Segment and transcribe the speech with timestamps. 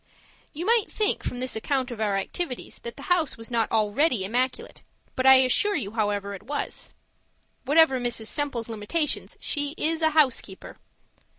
[0.51, 4.25] You might think, from this account of our activities, that the house was not already
[4.25, 4.81] immaculate;
[5.15, 6.89] but I assure you it was!
[7.65, 8.25] Whatever Mrs.
[8.25, 10.77] Semple's limitations, she is a HOUSEKEEPER.